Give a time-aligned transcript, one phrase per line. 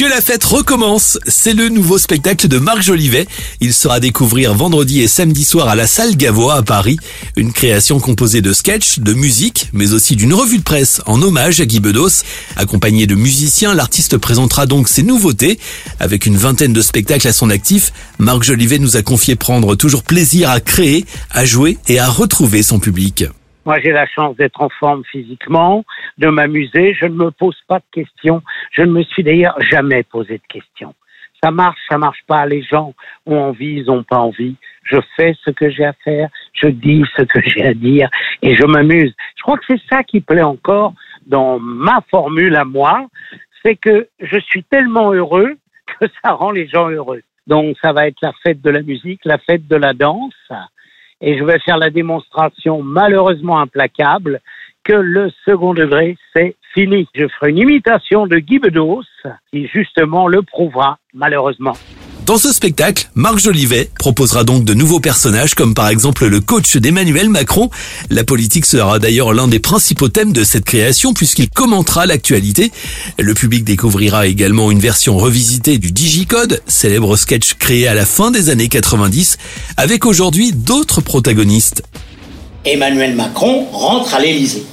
[0.00, 3.26] Que la fête recommence, c'est le nouveau spectacle de Marc Jolivet.
[3.60, 6.96] Il sera à découvrir vendredi et samedi soir à la salle Gavois à Paris.
[7.36, 11.60] Une création composée de sketchs, de musique, mais aussi d'une revue de presse en hommage
[11.60, 12.24] à Guy Bedos.
[12.56, 15.58] Accompagné de musiciens, l'artiste présentera donc ses nouveautés.
[15.98, 20.02] Avec une vingtaine de spectacles à son actif, Marc Jolivet nous a confié prendre toujours
[20.02, 23.26] plaisir à créer, à jouer et à retrouver son public.
[23.66, 25.84] Moi, j'ai la chance d'être en forme physiquement,
[26.18, 26.94] de m'amuser.
[26.94, 28.42] Je ne me pose pas de questions.
[28.70, 30.94] Je ne me suis d'ailleurs jamais posé de questions.
[31.42, 32.44] Ça marche, ça marche pas.
[32.46, 32.94] Les gens
[33.26, 34.56] ont envie, ils n'ont pas envie.
[34.84, 38.08] Je fais ce que j'ai à faire, je dis ce que j'ai à dire
[38.42, 39.14] et je m'amuse.
[39.36, 40.94] Je crois que c'est ça qui plaît encore
[41.26, 43.06] dans ma formule à moi,
[43.64, 47.22] c'est que je suis tellement heureux que ça rend les gens heureux.
[47.46, 50.34] Donc ça va être la fête de la musique, la fête de la danse,
[51.20, 54.40] et je vais faire la démonstration malheureusement implacable
[54.90, 57.06] que le second degré, c'est fini.
[57.14, 59.04] Je ferai une imitation de Guy Bedos
[59.52, 61.74] qui justement le prouvera malheureusement.
[62.26, 66.76] Dans ce spectacle, Marc Jolivet proposera donc de nouveaux personnages comme par exemple le coach
[66.76, 67.70] d'Emmanuel Macron.
[68.10, 72.72] La politique sera d'ailleurs l'un des principaux thèmes de cette création puisqu'il commentera l'actualité.
[73.16, 78.32] Le public découvrira également une version revisitée du Digicode, célèbre sketch créé à la fin
[78.32, 79.38] des années 90
[79.76, 81.84] avec aujourd'hui d'autres protagonistes.
[82.64, 84.64] Emmanuel Macron rentre à l'Élysée.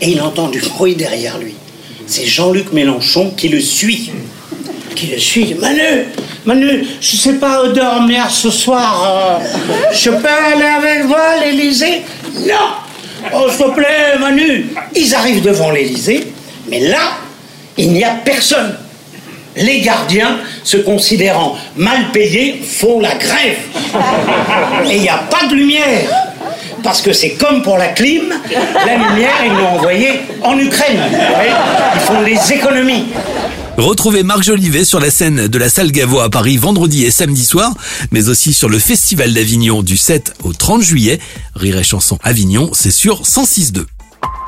[0.00, 1.54] Et il entend du bruit derrière lui
[2.08, 4.10] c'est Jean-Luc Mélenchon qui le suit.
[4.96, 5.54] Qui le suit.
[5.60, 6.06] Manu,
[6.46, 9.40] Manu, je sais pas où dormir ce soir.
[9.40, 9.44] Euh,
[9.92, 12.02] je peux aller avec vous à l'Élysée?
[12.46, 12.54] Non
[13.34, 14.66] Oh, s'il te plaît, Manu.
[14.94, 16.32] Ils arrivent devant l'Élysée,
[16.68, 17.18] mais là,
[17.76, 18.76] il n'y a personne.
[19.56, 23.58] Les gardiens, se considérant mal payés, font la grève.
[24.88, 26.27] Et il n'y a pas de lumière
[26.82, 28.24] parce que c'est comme pour la clim,
[28.86, 31.00] la lumière, ils l'ont envoyée en Ukraine.
[31.94, 33.06] Ils font les économies.
[33.76, 37.44] Retrouvez Marc Jolivet sur la scène de la salle Gavois à Paris vendredi et samedi
[37.44, 37.74] soir,
[38.10, 41.20] mais aussi sur le Festival d'Avignon du 7 au 30 juillet.
[41.54, 43.84] Rire et chanson Avignon, c'est sur 106.2.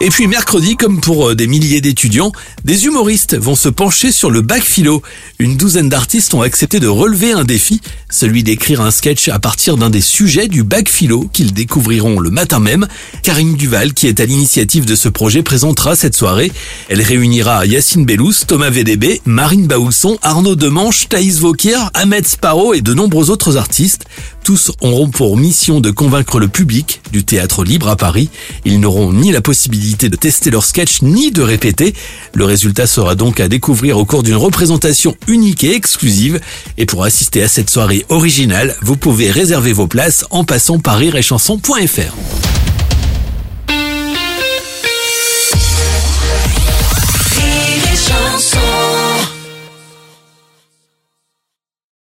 [0.00, 2.32] Et puis mercredi, comme pour euh, des milliers d'étudiants,
[2.64, 5.02] des humoristes vont se pencher sur le bac philo.
[5.38, 9.76] Une douzaine d'artistes ont accepté de relever un défi, celui d'écrire un sketch à partir
[9.76, 12.88] d'un des sujets du bac philo qu'ils découvriront le matin même.
[13.22, 16.50] Karine Duval, qui est à l'initiative de ce projet, présentera cette soirée.
[16.88, 22.80] Elle réunira Yacine Bellous, Thomas VDB, Marine Baousson, Arnaud Demanche, Thaïs Vauquier, Ahmed Sparrow et
[22.80, 24.06] de nombreux autres artistes.
[24.42, 28.28] Tous auront pour mission de convaincre le public du théâtre libre à Paris.
[28.66, 31.94] Ils n'auront ni la possibilité de tester leur sketch ni de répéter.
[32.32, 36.40] Le résultat sera donc à découvrir au cours d'une représentation unique et exclusive.
[36.78, 40.98] Et pour assister à cette soirée originale, vous pouvez réserver vos places en passant par
[40.98, 42.43] rirechanson.fr.